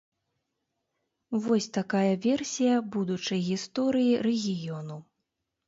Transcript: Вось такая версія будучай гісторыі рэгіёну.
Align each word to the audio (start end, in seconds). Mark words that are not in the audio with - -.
Вось 1.43 1.67
такая 1.77 2.15
версія 2.25 2.73
будучай 2.97 3.39
гісторыі 3.51 4.19
рэгіёну. 4.31 5.01